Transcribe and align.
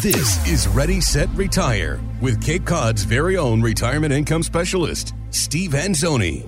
This 0.00 0.46
is 0.46 0.66
Ready, 0.68 0.98
Set, 0.98 1.28
Retire 1.34 2.00
with 2.22 2.42
Cape 2.42 2.64
Cod's 2.64 3.02
very 3.02 3.36
own 3.36 3.60
retirement 3.60 4.10
income 4.10 4.42
specialist, 4.42 5.12
Steve 5.28 5.72
Anzoni. 5.72 6.42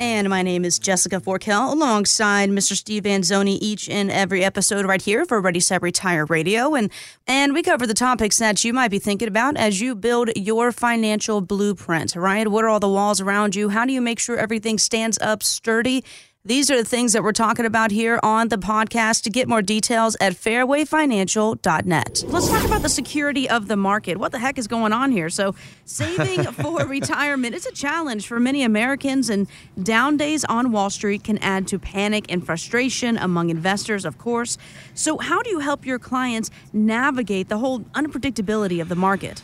And 0.00 0.28
my 0.28 0.42
name 0.42 0.64
is 0.64 0.80
Jessica 0.80 1.20
Forkel, 1.20 1.72
alongside 1.72 2.48
Mr. 2.48 2.74
Steve 2.74 3.04
Anzoni 3.04 3.58
each 3.60 3.88
and 3.88 4.10
every 4.10 4.42
episode 4.42 4.86
right 4.86 5.00
here 5.00 5.24
for 5.24 5.40
Ready 5.40 5.60
Set 5.60 5.82
Retire 5.82 6.24
Radio. 6.24 6.74
And 6.74 6.90
and 7.28 7.52
we 7.54 7.62
cover 7.62 7.86
the 7.86 7.94
topics 7.94 8.38
that 8.38 8.64
you 8.64 8.72
might 8.72 8.90
be 8.90 8.98
thinking 8.98 9.28
about 9.28 9.56
as 9.56 9.80
you 9.80 9.94
build 9.94 10.30
your 10.34 10.72
financial 10.72 11.40
blueprint, 11.40 12.16
right? 12.16 12.48
What 12.48 12.64
are 12.64 12.68
all 12.68 12.80
the 12.80 12.88
walls 12.88 13.20
around 13.20 13.54
you? 13.54 13.68
How 13.68 13.84
do 13.84 13.92
you 13.92 14.00
make 14.00 14.18
sure 14.18 14.36
everything 14.36 14.78
stands 14.78 15.16
up 15.20 15.44
sturdy? 15.44 16.02
These 16.42 16.70
are 16.70 16.76
the 16.78 16.88
things 16.88 17.12
that 17.12 17.22
we're 17.22 17.32
talking 17.32 17.66
about 17.66 17.90
here 17.90 18.18
on 18.22 18.48
the 18.48 18.56
podcast. 18.56 19.24
To 19.24 19.30
get 19.30 19.46
more 19.46 19.60
details 19.60 20.16
at 20.22 20.32
fairwayfinancial.net. 20.32 22.24
Let's 22.28 22.48
talk 22.48 22.64
about 22.64 22.80
the 22.80 22.88
security 22.88 23.46
of 23.46 23.68
the 23.68 23.76
market. 23.76 24.16
What 24.16 24.32
the 24.32 24.38
heck 24.38 24.56
is 24.56 24.66
going 24.66 24.94
on 24.94 25.12
here? 25.12 25.28
So, 25.28 25.54
saving 25.84 26.44
for 26.52 26.86
retirement 26.86 27.54
is 27.54 27.66
a 27.66 27.72
challenge 27.72 28.26
for 28.26 28.40
many 28.40 28.62
Americans, 28.62 29.28
and 29.28 29.48
down 29.82 30.16
days 30.16 30.46
on 30.46 30.72
Wall 30.72 30.88
Street 30.88 31.24
can 31.24 31.36
add 31.38 31.68
to 31.68 31.78
panic 31.78 32.24
and 32.32 32.44
frustration 32.44 33.18
among 33.18 33.50
investors, 33.50 34.06
of 34.06 34.16
course. 34.16 34.56
So, 34.94 35.18
how 35.18 35.42
do 35.42 35.50
you 35.50 35.58
help 35.58 35.84
your 35.84 35.98
clients 35.98 36.50
navigate 36.72 37.50
the 37.50 37.58
whole 37.58 37.80
unpredictability 37.80 38.80
of 38.80 38.88
the 38.88 38.96
market? 38.96 39.42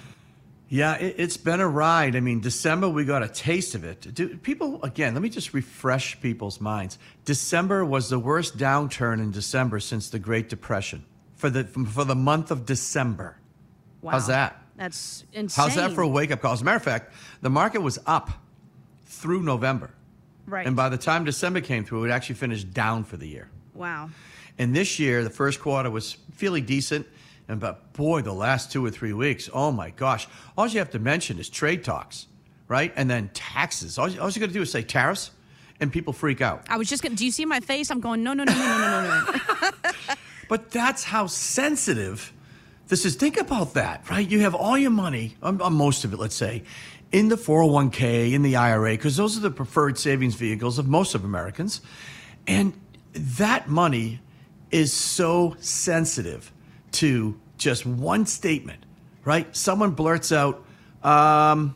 Yeah, 0.68 0.96
it, 0.96 1.20
has 1.20 1.36
been 1.36 1.60
a 1.60 1.68
ride. 1.68 2.16
I 2.16 2.20
mean, 2.20 2.40
December 2.40 2.88
we 2.88 3.04
got 3.04 3.22
a 3.22 3.28
taste 3.28 3.74
of 3.74 3.84
it. 3.84 4.12
Do, 4.14 4.36
people 4.36 4.82
again? 4.82 5.14
Let 5.14 5.22
me 5.22 5.28
just 5.28 5.54
refresh 5.54 6.20
people's 6.20 6.60
minds. 6.60 6.98
December 7.24 7.84
was 7.84 8.10
the 8.10 8.18
worst 8.18 8.58
downturn 8.58 9.20
in 9.20 9.30
December 9.30 9.78
since 9.78 10.10
the 10.10 10.18
Great 10.18 10.48
Depression 10.48 11.04
for 11.36 11.50
the 11.50 11.64
for 11.64 12.04
the 12.04 12.16
month 12.16 12.50
of 12.50 12.66
December. 12.66 13.38
Wow. 14.02 14.12
How's 14.12 14.26
that? 14.26 14.60
That's 14.76 15.24
insane. 15.32 15.62
How's 15.64 15.76
that 15.76 15.92
for 15.92 16.02
a 16.02 16.08
wake 16.08 16.32
up 16.32 16.42
call? 16.42 16.52
As 16.52 16.62
a 16.62 16.64
matter 16.64 16.76
of 16.76 16.82
fact, 16.82 17.14
the 17.42 17.50
market 17.50 17.80
was 17.80 17.98
up 18.06 18.30
through 19.06 19.42
November. 19.42 19.90
Right. 20.46 20.66
And 20.66 20.76
by 20.76 20.88
the 20.88 20.98
time 20.98 21.24
December 21.24 21.60
came 21.60 21.84
through, 21.84 22.04
it 22.04 22.10
actually 22.10 22.36
finished 22.36 22.72
down 22.72 23.04
for 23.04 23.16
the 23.16 23.26
year. 23.26 23.48
Wow. 23.74 24.10
And 24.58 24.74
this 24.74 24.98
year, 24.98 25.24
the 25.24 25.30
first 25.30 25.60
quarter 25.60 25.90
was 25.90 26.16
fairly 26.32 26.60
decent. 26.60 27.06
And 27.48 27.60
but 27.60 27.92
boy, 27.92 28.22
the 28.22 28.32
last 28.32 28.72
two 28.72 28.84
or 28.84 28.90
three 28.90 29.12
weeks, 29.12 29.48
oh 29.52 29.70
my 29.70 29.90
gosh! 29.90 30.26
All 30.58 30.66
you 30.66 30.78
have 30.78 30.90
to 30.90 30.98
mention 30.98 31.38
is 31.38 31.48
trade 31.48 31.84
talks, 31.84 32.26
right? 32.66 32.92
And 32.96 33.08
then 33.08 33.30
taxes. 33.34 33.98
All, 33.98 34.06
all 34.20 34.30
you 34.30 34.40
got 34.40 34.46
to 34.46 34.52
do 34.52 34.62
is 34.62 34.72
say 34.72 34.82
tariffs, 34.82 35.30
and 35.80 35.92
people 35.92 36.12
freak 36.12 36.40
out. 36.40 36.64
I 36.68 36.76
was 36.76 36.88
just 36.88 37.02
going. 37.02 37.12
to 37.12 37.16
Do 37.16 37.24
you 37.24 37.30
see 37.30 37.44
my 37.44 37.60
face? 37.60 37.90
I'm 37.90 38.00
going 38.00 38.22
no, 38.24 38.32
no, 38.32 38.44
no, 38.44 38.52
no, 38.52 38.58
no, 38.58 38.78
no, 38.78 39.24
no, 39.24 39.70
no. 39.70 39.80
but 40.48 40.70
that's 40.70 41.04
how 41.04 41.26
sensitive 41.28 42.32
this 42.88 43.04
is. 43.04 43.14
Think 43.14 43.38
about 43.38 43.74
that, 43.74 44.08
right? 44.10 44.28
You 44.28 44.40
have 44.40 44.54
all 44.54 44.76
your 44.76 44.90
money, 44.90 45.36
um, 45.42 45.62
um 45.62 45.74
most 45.74 46.04
of 46.04 46.12
it, 46.12 46.18
let's 46.18 46.34
say, 46.34 46.64
in 47.12 47.28
the 47.28 47.36
401k, 47.36 48.32
in 48.32 48.42
the 48.42 48.56
IRA, 48.56 48.92
because 48.92 49.16
those 49.16 49.36
are 49.36 49.40
the 49.40 49.52
preferred 49.52 49.98
savings 49.98 50.34
vehicles 50.34 50.78
of 50.80 50.88
most 50.88 51.14
of 51.14 51.24
Americans, 51.24 51.80
and 52.48 52.72
that 53.14 53.68
money 53.68 54.20
is 54.72 54.92
so 54.92 55.54
sensitive 55.60 56.52
to 56.96 57.38
just 57.56 57.86
one 57.86 58.26
statement, 58.26 58.84
right? 59.24 59.54
Someone 59.56 59.92
blurts 59.92 60.32
out, 60.32 60.64
um, 61.02 61.74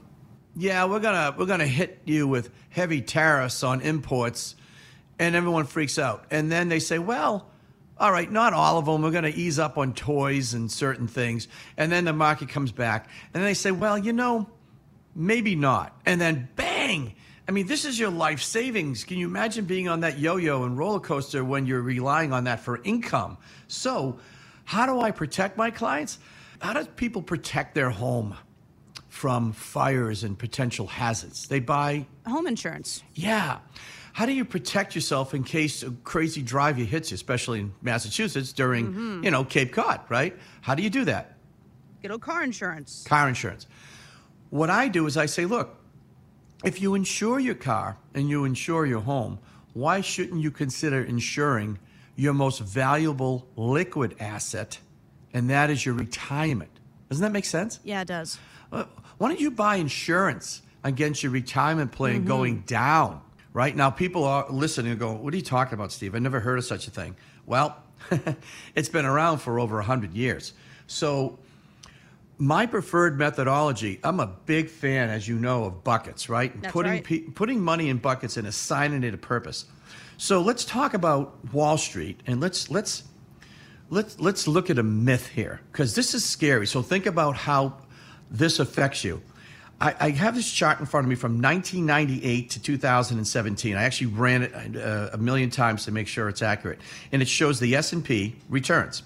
"Yeah, 0.56 0.84
we're 0.84 1.00
gonna 1.00 1.34
we're 1.36 1.46
gonna 1.46 1.66
hit 1.66 2.02
you 2.04 2.26
with 2.26 2.50
heavy 2.70 3.00
tariffs 3.00 3.62
on 3.62 3.80
imports," 3.80 4.56
and 5.18 5.34
everyone 5.34 5.66
freaks 5.66 5.98
out. 5.98 6.24
And 6.30 6.50
then 6.50 6.68
they 6.68 6.80
say, 6.80 6.98
"Well." 6.98 7.46
All 7.98 8.10
right, 8.10 8.32
not 8.32 8.54
all 8.54 8.78
of 8.78 8.86
them. 8.86 9.02
We're 9.02 9.10
going 9.10 9.30
to 9.30 9.34
ease 9.34 9.58
up 9.58 9.76
on 9.76 9.92
toys 9.92 10.54
and 10.54 10.72
certain 10.72 11.06
things. 11.06 11.48
And 11.76 11.92
then 11.92 12.06
the 12.06 12.14
market 12.14 12.48
comes 12.48 12.72
back. 12.72 13.10
And 13.34 13.44
they 13.44 13.52
say, 13.52 13.72
well, 13.72 13.98
you 13.98 14.14
know, 14.14 14.48
maybe 15.14 15.54
not. 15.54 16.00
And 16.06 16.18
then 16.18 16.48
bang, 16.56 17.14
I 17.50 17.52
mean, 17.52 17.66
this 17.66 17.84
is 17.84 17.98
your 17.98 18.10
life 18.10 18.40
savings. 18.42 19.02
Can 19.02 19.18
you 19.18 19.26
imagine 19.26 19.64
being 19.64 19.88
on 19.88 20.00
that 20.00 20.20
yo 20.20 20.36
yo 20.36 20.62
and 20.62 20.78
roller 20.78 21.00
coaster 21.00 21.44
when 21.44 21.66
you're 21.66 21.82
relying 21.82 22.32
on 22.32 22.44
that 22.44 22.60
for 22.60 22.80
income? 22.84 23.38
So, 23.66 24.20
how 24.70 24.86
do 24.86 25.00
I 25.00 25.10
protect 25.10 25.56
my 25.56 25.72
clients? 25.72 26.20
How 26.60 26.72
do 26.74 26.84
people 26.84 27.22
protect 27.22 27.74
their 27.74 27.90
home 27.90 28.36
from 29.08 29.50
fires 29.50 30.22
and 30.22 30.38
potential 30.38 30.86
hazards? 30.86 31.48
They 31.48 31.58
buy 31.58 32.06
home 32.24 32.46
insurance. 32.46 33.02
Yeah. 33.12 33.58
How 34.12 34.26
do 34.26 34.32
you 34.32 34.44
protect 34.44 34.94
yourself 34.94 35.34
in 35.34 35.42
case 35.42 35.82
a 35.82 35.90
crazy 36.04 36.40
driver 36.40 36.82
hits 36.82 37.10
you, 37.10 37.16
especially 37.16 37.58
in 37.58 37.72
Massachusetts 37.82 38.52
during, 38.52 38.86
mm-hmm. 38.86 39.24
you 39.24 39.32
know, 39.32 39.42
Cape 39.42 39.72
Cod, 39.72 40.02
right? 40.08 40.38
How 40.60 40.76
do 40.76 40.84
you 40.84 40.90
do 40.90 41.04
that? 41.06 41.36
Get 42.00 42.12
a 42.12 42.18
car 42.20 42.44
insurance. 42.44 43.02
Car 43.08 43.28
insurance. 43.28 43.66
What 44.50 44.70
I 44.70 44.86
do 44.86 45.06
is 45.06 45.16
I 45.16 45.26
say, 45.26 45.46
look, 45.46 45.80
if 46.64 46.80
you 46.80 46.94
insure 46.94 47.40
your 47.40 47.56
car 47.56 47.98
and 48.14 48.30
you 48.30 48.44
insure 48.44 48.86
your 48.86 49.00
home, 49.00 49.40
why 49.72 50.00
shouldn't 50.00 50.40
you 50.40 50.52
consider 50.52 51.02
insuring 51.02 51.80
your 52.20 52.34
most 52.34 52.60
valuable 52.60 53.48
liquid 53.56 54.14
asset, 54.20 54.78
and 55.32 55.48
that 55.48 55.70
is 55.70 55.86
your 55.86 55.94
retirement. 55.94 56.70
Doesn't 57.08 57.22
that 57.22 57.32
make 57.32 57.46
sense? 57.46 57.80
Yeah, 57.82 58.02
it 58.02 58.08
does. 58.08 58.38
Why 58.68 58.84
don't 59.18 59.40
you 59.40 59.50
buy 59.50 59.76
insurance 59.76 60.60
against 60.84 61.22
your 61.22 61.32
retirement 61.32 61.92
plan 61.92 62.18
mm-hmm. 62.18 62.26
going 62.26 62.60
down? 62.60 63.22
Right 63.54 63.74
now, 63.74 63.88
people 63.88 64.24
are 64.24 64.46
listening 64.50 64.92
and 64.92 65.00
going, 65.00 65.22
"What 65.22 65.32
are 65.32 65.36
you 65.36 65.42
talking 65.42 65.74
about, 65.74 65.92
Steve? 65.92 66.14
I 66.14 66.18
never 66.18 66.40
heard 66.40 66.58
of 66.58 66.64
such 66.66 66.86
a 66.86 66.90
thing." 66.90 67.16
Well, 67.46 67.82
it's 68.74 68.90
been 68.90 69.06
around 69.06 69.38
for 69.38 69.58
over 69.58 69.80
hundred 69.80 70.12
years. 70.12 70.52
So, 70.86 71.38
my 72.36 72.66
preferred 72.66 73.18
methodology. 73.18 73.98
I'm 74.04 74.20
a 74.20 74.26
big 74.26 74.68
fan, 74.68 75.08
as 75.08 75.26
you 75.26 75.38
know, 75.38 75.64
of 75.64 75.82
buckets. 75.82 76.28
Right, 76.28 76.52
That's 76.60 76.70
putting 76.70 76.92
right. 76.92 77.04
Pe- 77.04 77.20
putting 77.20 77.60
money 77.60 77.88
in 77.88 77.96
buckets 77.96 78.36
and 78.36 78.46
assigning 78.46 79.04
it 79.04 79.14
a 79.14 79.18
purpose. 79.18 79.64
So 80.20 80.42
let's 80.42 80.66
talk 80.66 80.92
about 80.92 81.34
Wall 81.54 81.78
Street 81.78 82.20
and 82.26 82.42
let's 82.42 82.70
let's 82.70 83.04
let's 83.88 84.20
let's 84.20 84.46
look 84.46 84.68
at 84.68 84.78
a 84.78 84.82
myth 84.82 85.26
here 85.28 85.62
because 85.72 85.94
this 85.94 86.12
is 86.12 86.22
scary. 86.22 86.66
So 86.66 86.82
think 86.82 87.06
about 87.06 87.36
how 87.36 87.78
this 88.30 88.58
affects 88.58 89.02
you. 89.02 89.22
I, 89.80 89.94
I, 89.98 90.10
have 90.10 90.34
this 90.34 90.52
chart 90.52 90.78
in 90.78 90.84
front 90.84 91.06
of 91.06 91.08
me 91.08 91.14
from 91.14 91.40
1998 91.40 92.50
to 92.50 92.60
2017. 92.60 93.76
I 93.76 93.82
actually 93.82 94.08
ran 94.08 94.42
it 94.42 94.76
uh, 94.76 95.08
a 95.14 95.16
million 95.16 95.48
times 95.48 95.86
to 95.86 95.90
make 95.90 96.06
sure 96.06 96.28
it's 96.28 96.42
accurate, 96.42 96.80
and 97.12 97.22
it 97.22 97.28
shows 97.28 97.58
the 97.58 97.74
S&P 97.74 98.36
returns. 98.50 99.02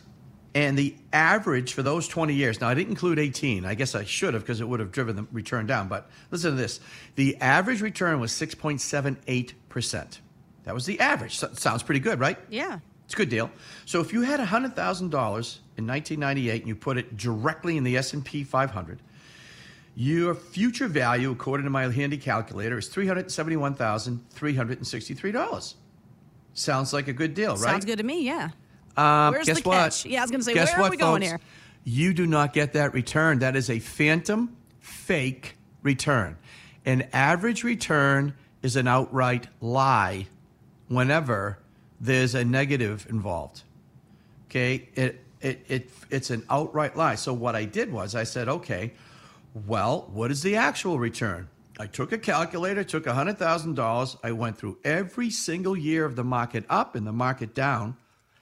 And 0.52 0.76
the 0.76 0.96
average 1.12 1.74
for 1.74 1.84
those 1.84 2.08
20 2.08 2.34
years, 2.34 2.60
now 2.60 2.66
I 2.70 2.74
didn't 2.74 2.90
include 2.90 3.20
18. 3.20 3.64
I 3.64 3.74
guess 3.74 3.94
I 3.94 4.02
should 4.02 4.34
have 4.34 4.42
because 4.42 4.60
it 4.60 4.68
would 4.68 4.80
have 4.80 4.90
driven 4.90 5.14
the 5.14 5.26
return 5.30 5.66
down. 5.66 5.86
But 5.86 6.10
listen 6.32 6.50
to 6.50 6.56
this 6.56 6.80
the 7.14 7.36
average 7.36 7.82
return 7.82 8.18
was 8.18 8.32
6.78%. 8.32 10.18
That 10.64 10.74
was 10.74 10.86
the 10.86 10.98
average. 11.00 11.38
So, 11.38 11.50
sounds 11.52 11.82
pretty 11.82 12.00
good, 12.00 12.18
right? 12.18 12.38
Yeah. 12.48 12.78
It's 13.04 13.14
a 13.14 13.16
good 13.16 13.28
deal. 13.28 13.50
So 13.84 14.00
if 14.00 14.12
you 14.12 14.22
had 14.22 14.40
$100,000 14.40 14.72
in 14.72 15.86
1998 15.86 16.62
and 16.62 16.68
you 16.68 16.74
put 16.74 16.96
it 16.96 17.16
directly 17.16 17.76
in 17.76 17.84
the 17.84 17.96
S&P 17.96 18.42
500, 18.44 19.00
your 19.94 20.34
future 20.34 20.88
value, 20.88 21.30
according 21.30 21.64
to 21.64 21.70
my 21.70 21.88
handy 21.90 22.16
calculator, 22.16 22.78
is 22.78 22.88
$371,363. 22.88 25.74
Sounds 26.54 26.92
like 26.92 27.08
a 27.08 27.12
good 27.12 27.34
deal, 27.34 27.56
right? 27.56 27.60
Sounds 27.60 27.84
good 27.84 27.98
to 27.98 28.04
me, 28.04 28.24
yeah. 28.24 28.48
Um, 28.96 29.32
Where's 29.32 29.46
guess 29.46 29.60
the 29.60 29.68
what? 29.68 29.76
catch? 29.76 30.06
Yeah, 30.06 30.20
I 30.20 30.22
was 30.22 30.30
going 30.30 30.40
to 30.40 30.44
say, 30.44 30.54
guess 30.54 30.72
where 30.72 30.80
what, 30.80 30.88
are 30.88 30.90
we 30.90 30.96
going 30.96 31.22
folks? 31.22 31.30
here? 31.30 31.40
You 31.84 32.14
do 32.14 32.26
not 32.26 32.52
get 32.52 32.72
that 32.72 32.92
return. 32.94 33.38
That 33.40 33.56
is 33.56 33.70
a 33.70 33.78
phantom, 33.78 34.56
fake 34.80 35.56
return. 35.82 36.36
An 36.86 37.08
average 37.12 37.64
return 37.64 38.34
is 38.62 38.76
an 38.76 38.88
outright 38.88 39.48
lie 39.60 40.26
whenever 40.88 41.58
there's 42.00 42.34
a 42.34 42.44
negative 42.44 43.06
involved. 43.08 43.62
Okay, 44.48 44.88
it, 44.94 45.24
it, 45.40 45.64
it, 45.68 45.90
it's 46.10 46.30
an 46.30 46.44
outright 46.48 46.96
lie. 46.96 47.14
So 47.16 47.32
what 47.32 47.56
I 47.56 47.64
did 47.64 47.92
was 47.92 48.14
I 48.14 48.24
said, 48.24 48.48
okay, 48.48 48.92
well, 49.66 50.08
what 50.12 50.30
is 50.30 50.42
the 50.42 50.56
actual 50.56 50.98
return? 50.98 51.48
I 51.78 51.86
took 51.86 52.12
a 52.12 52.18
calculator, 52.18 52.84
took 52.84 53.04
$100,000. 53.04 54.16
I 54.22 54.32
went 54.32 54.58
through 54.58 54.78
every 54.84 55.30
single 55.30 55.76
year 55.76 56.04
of 56.04 56.14
the 56.14 56.22
market 56.22 56.64
up 56.68 56.94
and 56.94 57.06
the 57.06 57.12
market 57.12 57.54
down. 57.54 57.96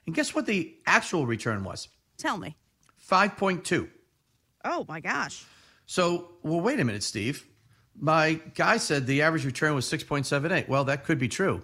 And 0.06 0.14
guess 0.14 0.34
what 0.34 0.46
the 0.46 0.74
actual 0.86 1.26
return 1.26 1.64
was? 1.64 1.88
Tell 2.18 2.36
me. 2.36 2.56
5.2. 3.10 3.88
Oh 4.64 4.84
my 4.88 5.00
gosh. 5.00 5.44
So, 5.86 6.32
well, 6.42 6.60
wait 6.60 6.78
a 6.78 6.84
minute, 6.84 7.02
Steve. 7.02 7.46
My 7.98 8.34
guy 8.54 8.76
said 8.78 9.06
the 9.06 9.22
average 9.22 9.44
return 9.44 9.74
was 9.74 9.90
6.78. 9.90 10.68
Well, 10.68 10.84
that 10.84 11.04
could 11.04 11.18
be 11.18 11.28
true 11.28 11.62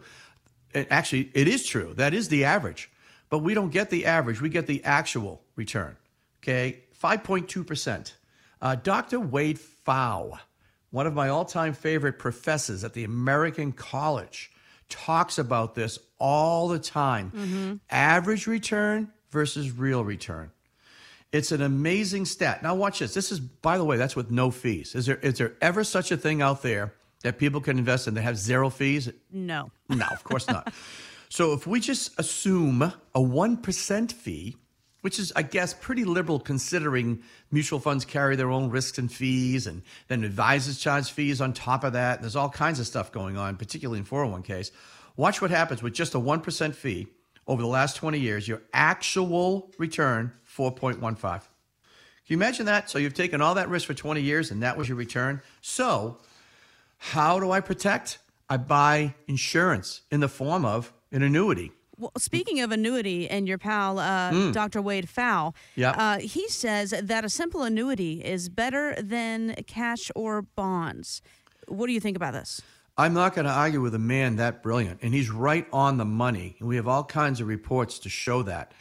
it, 0.75 0.89
actually, 0.91 1.31
it 1.35 1.49
is 1.49 1.67
true. 1.67 1.95
That 1.95 2.15
is 2.15 2.29
the 2.29 2.45
average. 2.45 2.91
But 3.31 3.41
we 3.41 3.55
don't 3.55 3.71
get 3.71 3.91
the 3.91 4.07
average, 4.07 4.41
we 4.41 4.49
get 4.49 4.67
the 4.67 4.83
actual 4.85 5.43
return. 5.57 5.97
Okay, 6.43 6.81
5.2%. 7.03 8.13
Uh, 8.61 8.75
Dr. 8.77 9.21
Wade 9.21 9.59
Pfau, 9.59 10.39
one 10.91 11.07
of 11.07 11.15
my 11.15 11.29
all 11.29 11.45
time 11.45 11.73
favorite 11.73 12.19
professors 12.19 12.85
at 12.85 12.95
the 12.95 13.05
American 13.05 13.73
College, 13.73 14.51
talks 14.89 15.39
about 15.39 15.75
this 15.75 15.99
all 16.19 16.69
the 16.69 16.79
time. 16.79 17.33
Mm-hmm. 17.35 17.75
Average 17.91 18.47
return 18.47 19.13
versus 19.31 19.71
real 19.71 20.03
return. 20.05 20.51
It's 21.31 21.53
an 21.53 21.61
amazing 21.61 22.25
stat. 22.25 22.63
Now 22.63 22.75
watch 22.75 23.01
this. 23.01 23.13
This 23.13 23.31
is, 23.31 23.39
by 23.39 23.77
the 23.77 23.85
way, 23.85 23.99
that's 23.99 24.17
with 24.17 24.31
no 24.31 24.51
fees. 24.51 24.95
Is 24.95 25.07
there 25.07 25.17
is 25.17 25.37
there 25.37 25.53
ever 25.61 25.85
such 25.85 26.11
a 26.11 26.17
thing 26.17 26.41
out 26.41 26.63
there 26.63 26.95
that 27.23 27.39
people 27.39 27.61
can 27.61 27.79
invest 27.79 28.07
in 28.07 28.15
that 28.15 28.23
have 28.23 28.39
zero 28.39 28.71
fees? 28.71 29.11
No. 29.31 29.71
No, 29.89 30.07
of 30.07 30.25
course 30.25 30.47
not. 30.49 30.73
so 31.29 31.53
if 31.53 31.67
we 31.67 31.81
just 31.81 32.19
assume 32.19 32.93
a 33.15 33.21
one 33.21 33.57
percent 33.57 34.13
fee, 34.13 34.57
which 35.03 35.19
is, 35.19 35.33
I 35.37 35.43
guess, 35.43 35.75
pretty 35.75 36.05
liberal 36.05 36.41
considering 36.41 37.23
mutual 37.51 37.79
funds 37.79 38.05
carry 38.05 38.37
their 38.37 38.51
own 38.51 38.71
risks 38.71 38.99
and 38.99 39.11
fees, 39.11 39.67
and 39.67 39.83
then 40.09 40.25
advisors 40.25 40.79
charge 40.79 41.11
fees 41.11 41.41
on 41.41 41.53
top 41.53 41.85
of 41.85 41.93
that. 41.93 42.21
There's 42.21 42.37
all 42.37 42.51
kinds 42.51 42.81
of 42.81 42.87
stuff 42.87 43.13
going 43.13 43.37
on, 43.37 43.57
particularly 43.57 44.01
in 44.01 44.05
401ks. 44.05 44.71
Watch 45.17 45.41
what 45.41 45.51
happens 45.51 45.83
with 45.83 45.95
just 45.95 46.15
a 46.15 46.19
1% 46.19 46.75
fee 46.75 47.09
over 47.47 47.63
the 47.63 47.69
last 47.69 47.97
20 47.97 48.19
years, 48.19 48.47
your 48.47 48.63
actual 48.73 49.73
return, 49.79 50.33
4.15. 50.57 51.21
Can 51.21 51.41
you 52.27 52.37
imagine 52.37 52.67
that? 52.67 52.91
So 52.91 52.99
you've 52.99 53.15
taken 53.15 53.41
all 53.41 53.55
that 53.55 53.71
risk 53.71 53.87
for 53.87 53.95
20 53.95 54.21
years 54.21 54.51
and 54.51 54.63
that 54.63 54.77
was 54.77 54.89
your 54.89 54.99
return. 54.99 55.41
So, 55.63 56.19
how 56.99 57.41
do 57.41 57.51
I 57.51 57.61
protect? 57.61 58.19
I 58.49 58.57
buy 58.57 59.15
insurance 59.27 60.03
in 60.11 60.21
the 60.21 60.29
form 60.29 60.65
of 60.65 60.93
an 61.13 61.23
annuity. 61.23 61.73
Well, 61.99 62.13
speaking 62.17 62.61
of 62.61 62.71
annuity, 62.71 63.29
and 63.29 63.49
your 63.49 63.59
pal, 63.59 63.99
uh, 63.99 64.53
Dr. 64.53 64.81
Wade 64.81 65.09
Pfau, 65.09 65.53
Yep. 65.75 65.95
uh, 65.99 66.19
he 66.21 66.49
says 66.49 66.95
that 67.03 67.25
a 67.25 67.29
simple 67.29 67.65
annuity 67.65 68.25
is 68.25 68.49
better 68.49 68.95
than 69.03 69.55
cash 69.67 70.11
or 70.15 70.43
bonds. 70.43 71.23
What 71.67 71.87
do 71.89 71.93
you 71.93 71.99
think 72.01 72.17
about 72.17 72.35
this? 72.35 72.63
I'm 72.97 73.15
not 73.15 73.35
going 73.35 73.47
to 73.47 73.53
argue 73.53 73.81
with 73.81 73.95
a 73.95 73.99
man 73.99 74.37
that 74.37 74.63
brilliant, 74.63 75.01
and 75.03 75.13
he's 75.13 75.29
right 75.31 75.67
on 75.73 75.99
the 75.99 76.05
money. 76.05 76.57
And 76.61 76.69
we 76.69 76.77
have 76.77 76.87
all 76.89 77.05
kinds 77.05 77.41
of 77.41 77.49
reports 77.49 77.99
to 78.01 78.09
show 78.09 78.43
that. 78.45 78.73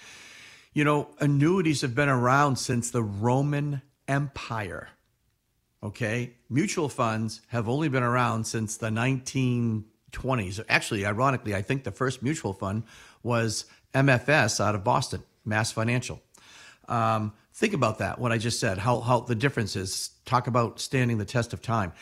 You 0.74 0.84
know, 0.84 1.10
annuities 1.19 1.81
have 1.81 1.96
been 1.96 2.10
around 2.10 2.58
since 2.58 2.92
the 2.92 3.02
Roman 3.04 3.81
Empire. 4.08 4.90
Okay? 5.84 6.34
Mutual 6.50 6.90
funds 6.90 7.42
have 7.48 7.70
only 7.70 7.90
been 7.90 8.04
around 8.04 8.46
since 8.46 8.78
the 8.78 8.90
1920s. 8.90 10.64
Actually, 10.70 11.06
ironically, 11.06 11.56
I 11.56 11.62
think 11.62 11.84
the 11.84 11.92
first 11.92 12.24
mutual 12.24 12.54
fund 12.54 12.84
was 13.24 13.66
MFS 13.94 14.64
out 14.64 14.76
of 14.76 14.84
Boston, 14.84 15.24
Mass 15.46 15.72
Financial. 15.72 16.22
Um, 16.88 17.34
think 17.54 17.74
about 17.74 18.00
that, 18.00 18.20
what 18.20 18.32
I 18.32 18.38
just 18.38 18.60
said, 18.60 18.78
how, 18.78 19.02
how 19.02 19.22
the 19.22 19.36
difference 19.36 19.76
is. 19.76 20.12
Talk 20.26 20.48
about 20.48 20.80
standing 20.80 21.18
the 21.18 21.26
test 21.26 21.54
of 21.54 21.62
time. 21.62 21.94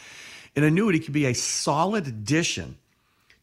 An 0.56 0.64
annuity 0.64 1.00
could 1.00 1.14
be 1.14 1.26
a 1.26 1.34
solid 1.34 2.08
addition 2.08 2.78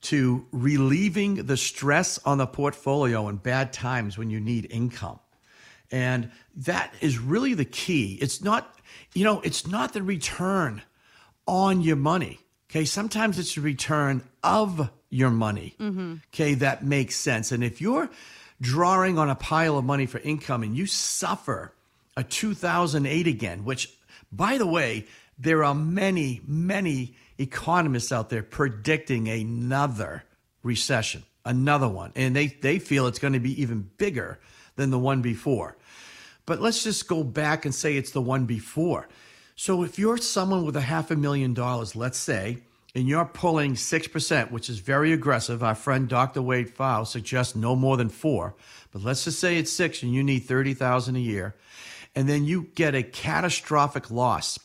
to 0.02 0.46
relieving 0.50 1.46
the 1.46 1.56
stress 1.56 2.18
on 2.24 2.38
the 2.38 2.46
portfolio 2.46 3.28
in 3.28 3.36
bad 3.36 3.72
times 3.72 4.18
when 4.18 4.30
you 4.30 4.40
need 4.40 4.66
income. 4.70 5.20
And 5.92 6.30
that 6.56 6.92
is 7.00 7.18
really 7.18 7.54
the 7.54 7.66
key. 7.66 8.18
It's 8.20 8.42
not, 8.42 8.80
you 9.14 9.24
know, 9.24 9.40
it's 9.42 9.66
not 9.66 9.92
the 9.92 10.02
return 10.02 10.82
on 11.46 11.82
your 11.82 11.96
money. 11.96 12.40
Okay. 12.70 12.86
Sometimes 12.86 13.38
it's 13.38 13.54
the 13.54 13.60
return 13.60 14.22
of 14.42 14.90
your 15.10 15.30
money. 15.30 15.74
Mm-hmm. 15.78 16.14
Okay. 16.32 16.54
That 16.54 16.82
makes 16.82 17.16
sense. 17.16 17.52
And 17.52 17.62
if 17.62 17.80
you're 17.80 18.08
drawing 18.60 19.18
on 19.18 19.28
a 19.28 19.34
pile 19.34 19.76
of 19.76 19.84
money 19.84 20.06
for 20.06 20.18
income 20.18 20.62
and 20.62 20.74
you 20.74 20.86
suffer 20.86 21.74
a 22.16 22.24
2008 22.24 23.26
again, 23.26 23.64
which, 23.64 23.92
by 24.32 24.56
the 24.56 24.66
way, 24.66 25.06
there 25.38 25.64
are 25.64 25.74
many, 25.74 26.40
many 26.46 27.14
economists 27.38 28.12
out 28.12 28.30
there 28.30 28.42
predicting 28.42 29.28
another 29.28 30.24
recession, 30.62 31.24
another 31.44 31.88
one. 31.88 32.12
And 32.14 32.34
they, 32.34 32.46
they 32.46 32.78
feel 32.78 33.06
it's 33.06 33.18
going 33.18 33.32
to 33.34 33.40
be 33.40 33.60
even 33.60 33.90
bigger 33.98 34.38
than 34.76 34.90
the 34.90 34.98
one 34.98 35.20
before. 35.22 35.76
But 36.46 36.60
let's 36.60 36.82
just 36.82 37.08
go 37.08 37.22
back 37.22 37.64
and 37.64 37.74
say 37.74 37.96
it's 37.96 38.10
the 38.10 38.20
one 38.20 38.46
before. 38.46 39.08
So 39.54 39.82
if 39.82 39.98
you're 39.98 40.18
someone 40.18 40.64
with 40.64 40.76
a 40.76 40.80
half 40.80 41.10
a 41.10 41.16
million 41.16 41.54
dollars, 41.54 41.94
let's 41.94 42.18
say, 42.18 42.58
and 42.94 43.08
you're 43.08 43.24
pulling 43.24 43.74
6%, 43.74 44.50
which 44.50 44.68
is 44.68 44.78
very 44.78 45.12
aggressive, 45.12 45.62
our 45.62 45.74
friend 45.74 46.08
Dr. 46.08 46.42
Wade 46.42 46.74
Pfau 46.74 47.06
suggests 47.06 47.56
no 47.56 47.74
more 47.74 47.96
than 47.96 48.08
four, 48.08 48.54
but 48.90 49.02
let's 49.02 49.24
just 49.24 49.40
say 49.40 49.56
it's 49.56 49.72
six 49.72 50.02
and 50.02 50.12
you 50.12 50.22
need 50.22 50.40
30,000 50.40 51.16
a 51.16 51.20
year, 51.20 51.54
and 52.14 52.28
then 52.28 52.44
you 52.44 52.68
get 52.74 52.94
a 52.94 53.02
catastrophic 53.02 54.10
loss. 54.10 54.58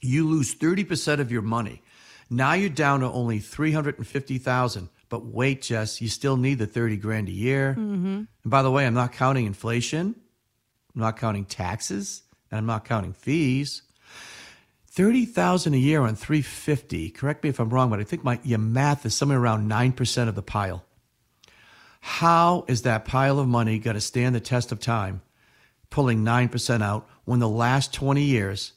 You 0.00 0.28
lose 0.28 0.54
30% 0.54 1.20
of 1.20 1.32
your 1.32 1.42
money. 1.42 1.82
Now 2.30 2.54
you're 2.54 2.70
down 2.70 3.00
to 3.00 3.06
only 3.06 3.40
350,000. 3.40 4.88
But 5.08 5.26
wait, 5.26 5.62
Jess, 5.62 6.00
you 6.00 6.08
still 6.08 6.36
need 6.36 6.58
the 6.58 6.66
30 6.66 6.96
grand 6.96 7.28
a 7.28 7.32
year. 7.32 7.76
Mm-hmm. 7.78 8.06
And 8.06 8.28
by 8.44 8.62
the 8.62 8.70
way, 8.70 8.86
I'm 8.86 8.94
not 8.94 9.12
counting 9.12 9.46
inflation. 9.46 10.14
I'm 10.94 11.00
not 11.00 11.18
counting 11.18 11.44
taxes, 11.44 12.22
and 12.50 12.58
I'm 12.58 12.66
not 12.66 12.84
counting 12.84 13.12
fees. 13.12 13.82
Thirty 14.86 15.24
thousand 15.24 15.74
a 15.74 15.78
year 15.78 16.02
on 16.02 16.14
three 16.14 16.42
fifty. 16.42 17.08
Correct 17.10 17.42
me 17.42 17.48
if 17.50 17.58
I'm 17.58 17.70
wrong, 17.70 17.88
but 17.88 18.00
I 18.00 18.04
think 18.04 18.24
my 18.24 18.38
your 18.42 18.58
math 18.58 19.06
is 19.06 19.14
somewhere 19.14 19.38
around 19.38 19.66
nine 19.66 19.92
percent 19.92 20.28
of 20.28 20.34
the 20.34 20.42
pile. 20.42 20.84
How 22.00 22.64
is 22.68 22.82
that 22.82 23.04
pile 23.04 23.38
of 23.38 23.48
money 23.48 23.78
going 23.78 23.94
to 23.94 24.00
stand 24.00 24.34
the 24.34 24.40
test 24.40 24.70
of 24.70 24.80
time, 24.80 25.22
pulling 25.88 26.24
nine 26.24 26.50
percent 26.50 26.82
out 26.82 27.08
when 27.24 27.38
the 27.38 27.48
last 27.48 27.94
twenty 27.94 28.24
years 28.24 28.72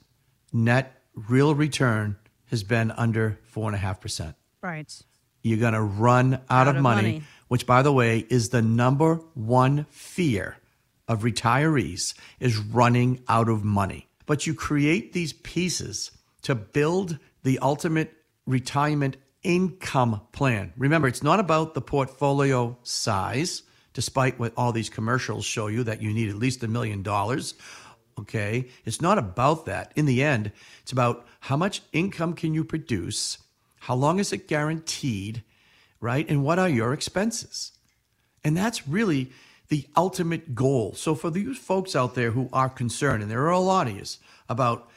net 0.54 1.02
real 1.16 1.54
return 1.54 2.16
has 2.46 2.64
been 2.64 2.92
under 2.92 3.40
four 3.44 3.68
and 3.68 3.76
a 3.76 3.80
half 3.80 4.00
percent? 4.00 4.36
Right. 4.62 4.94
You're 5.42 5.60
going 5.60 5.74
to 5.74 5.82
run 5.82 6.42
out, 6.50 6.68
of, 6.68 6.78
of 6.78 6.82
money, 6.82 7.02
money. 7.02 7.24
which, 7.50 7.68
by 7.68 7.84
the 7.84 7.92
way, 7.92 8.26
is 8.30 8.50
the 8.50 8.64
number 8.64 9.16
one 9.36 9.86
fear 9.92 10.58
of 11.08 11.24
retirees 11.24 12.14
is 12.40 12.58
running 12.58 13.24
out 13.28 13.50
of 13.50 13.64
money. 13.64 14.08
But 14.26 14.48
you 14.48 14.54
create 14.54 15.14
these 15.14 15.34
pieces 15.34 16.12
to 16.42 16.56
build 16.56 17.20
the 17.44 17.60
ultimate 17.60 18.14
retirement 18.46 19.18
income 19.44 20.22
plan. 20.32 20.74
Remember, 20.78 21.08
it's 21.08 21.24
not 21.24 21.40
about 21.40 21.74
the 21.74 21.82
portfolio 21.82 22.78
size, 22.84 23.64
despite 23.94 24.40
what 24.40 24.54
all 24.58 24.72
these 24.72 24.90
commercials 24.90 25.46
show 25.46 25.68
you 25.68 25.84
that 25.84 26.02
you 26.02 26.12
need 26.12 26.30
at 26.30 26.36
least 26.36 26.64
a 26.64 26.68
million 26.68 27.04
dollars. 27.04 27.54
Okay. 28.20 28.70
It's 28.86 29.02
not 29.02 29.18
about 29.18 29.66
that. 29.66 29.92
In 29.96 30.06
the 30.06 30.24
end, 30.24 30.52
it's 30.82 30.92
about 30.92 31.28
how 31.42 31.58
much 31.58 31.82
income 31.94 32.34
can 32.34 32.54
you 32.54 32.64
produce? 32.64 33.38
How 33.80 33.96
long 33.96 34.20
is 34.20 34.34
it 34.34 34.48
guaranteed? 34.48 35.44
Right? 36.00 36.28
And 36.28 36.44
what 36.44 36.60
are 36.60 36.70
your 36.70 36.94
expenses? 36.94 37.72
And 38.44 38.56
that's 38.56 38.88
really 38.88 39.32
the 39.70 39.88
ultimate 39.96 40.56
goal. 40.56 40.94
So 40.96 41.16
for 41.16 41.30
these 41.30 41.58
folks 41.58 41.96
out 41.96 42.16
there 42.16 42.32
who 42.32 42.50
are 42.54 42.70
concerned, 42.70 43.24
and 43.24 43.32
there 43.32 43.44
are 43.44 43.52
a 43.52 43.60
lot 43.60 43.88
of 43.88 43.96
you, 43.96 44.04
about 44.48 44.90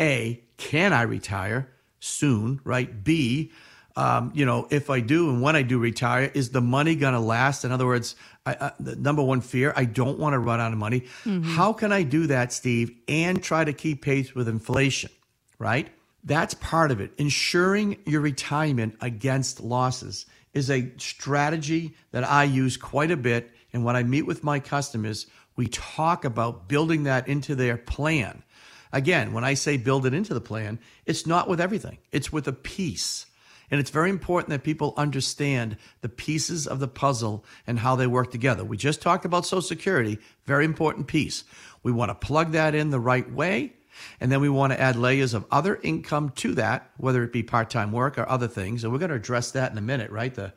A, 0.00 0.42
can 0.56 0.92
I 0.92 1.02
retire 1.02 1.70
soon? 2.00 2.60
Right? 2.64 3.02
B, 3.02 3.50
um, 3.96 4.32
you 4.34 4.44
know, 4.44 4.66
if 4.70 4.90
I 4.90 5.00
do 5.00 5.30
and 5.30 5.40
when 5.40 5.54
I 5.54 5.62
do 5.62 5.78
retire, 5.78 6.30
is 6.34 6.50
the 6.50 6.60
money 6.60 6.96
going 6.96 7.14
to 7.14 7.20
last? 7.20 7.64
In 7.64 7.70
other 7.70 7.86
words, 7.86 8.16
I, 8.44 8.54
uh, 8.54 8.70
the 8.80 8.96
number 8.96 9.22
one 9.22 9.40
fear, 9.40 9.72
I 9.76 9.84
don't 9.84 10.18
want 10.18 10.34
to 10.34 10.38
run 10.38 10.60
out 10.60 10.72
of 10.72 10.78
money. 10.78 11.04
How 11.24 11.72
can 11.72 11.92
I 11.92 12.02
do 12.02 12.26
that, 12.26 12.52
Steve, 12.52 12.90
and 13.08 13.42
try 13.42 13.64
to 13.64 13.72
keep 13.72 14.02
pace 14.02 14.34
with 14.34 14.48
inflation? 14.48 15.10
Right? 15.58 15.88
That's 16.24 16.54
part 16.54 16.90
of 16.90 17.00
it. 17.00 17.12
Ensuring 17.18 17.98
your 18.04 18.20
retirement 18.20 18.96
against 19.00 19.60
losses 19.60 20.26
is 20.52 20.70
a 20.70 20.90
strategy 20.98 21.94
that 22.10 22.24
I 22.24 22.44
use 22.44 22.76
quite 22.76 23.10
a 23.10 23.16
bit. 23.16 23.50
And 23.74 23.84
when 23.84 23.96
I 23.96 24.04
meet 24.04 24.22
with 24.22 24.44
my 24.44 24.60
customers, 24.60 25.26
we 25.56 25.66
talk 25.66 26.24
about 26.24 26.68
building 26.68 27.02
that 27.02 27.28
into 27.28 27.54
their 27.54 27.76
plan. 27.76 28.44
Again, 28.92 29.32
when 29.32 29.42
I 29.42 29.54
say 29.54 29.76
build 29.76 30.06
it 30.06 30.14
into 30.14 30.32
the 30.32 30.40
plan, 30.40 30.78
it's 31.04 31.26
not 31.26 31.48
with 31.48 31.60
everything, 31.60 31.98
it's 32.12 32.32
with 32.32 32.48
a 32.48 32.52
piece. 32.52 33.26
And 33.70 33.80
it's 33.80 33.90
very 33.90 34.10
important 34.10 34.50
that 34.50 34.62
people 34.62 34.94
understand 34.96 35.78
the 36.02 36.08
pieces 36.08 36.66
of 36.66 36.78
the 36.78 36.86
puzzle 36.86 37.44
and 37.66 37.78
how 37.78 37.96
they 37.96 38.06
work 38.06 38.30
together. 38.30 38.62
We 38.62 38.76
just 38.76 39.02
talked 39.02 39.24
about 39.24 39.46
Social 39.46 39.62
Security, 39.62 40.18
very 40.44 40.64
important 40.64 41.08
piece. 41.08 41.42
We 41.82 41.90
want 41.90 42.10
to 42.10 42.14
plug 42.14 42.52
that 42.52 42.74
in 42.74 42.90
the 42.90 43.00
right 43.00 43.28
way. 43.32 43.72
And 44.20 44.30
then 44.30 44.40
we 44.40 44.48
want 44.48 44.72
to 44.72 44.80
add 44.80 44.96
layers 44.96 45.34
of 45.34 45.46
other 45.50 45.80
income 45.82 46.30
to 46.36 46.54
that, 46.54 46.90
whether 46.98 47.24
it 47.24 47.32
be 47.32 47.42
part 47.42 47.70
time 47.70 47.90
work 47.90 48.18
or 48.18 48.28
other 48.28 48.48
things. 48.48 48.84
And 48.84 48.92
we're 48.92 48.98
going 48.98 49.10
to 49.10 49.16
address 49.16 49.52
that 49.52 49.72
in 49.72 49.78
a 49.78 49.82
minute, 49.82 50.10
right? 50.10 50.34
The, 50.34 50.52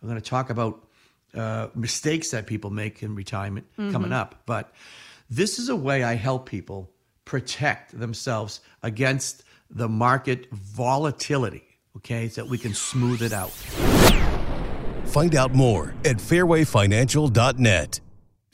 we're 0.00 0.08
going 0.08 0.20
to 0.20 0.26
talk 0.26 0.48
about 0.48 0.86
uh, 1.34 1.68
mistakes 1.74 2.30
that 2.30 2.46
people 2.46 2.70
make 2.70 3.02
in 3.02 3.14
retirement 3.14 3.66
coming 3.76 4.12
up. 4.12 4.42
But 4.46 4.72
this 5.30 5.58
is 5.58 5.68
a 5.68 5.76
way 5.76 6.04
I 6.04 6.14
help 6.14 6.48
people 6.48 6.90
protect 7.24 7.98
themselves 7.98 8.60
against 8.82 9.44
the 9.70 9.88
market 9.88 10.50
volatility, 10.50 11.64
okay, 11.96 12.28
so 12.28 12.42
that 12.42 12.50
we 12.50 12.58
can 12.58 12.74
smooth 12.74 13.22
it 13.22 13.32
out. 13.32 13.50
Find 15.06 15.34
out 15.34 15.54
more 15.54 15.94
at 16.04 16.16
fairwayfinancial.net. 16.16 18.00